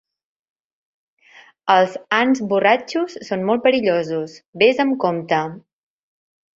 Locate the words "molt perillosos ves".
3.53-4.85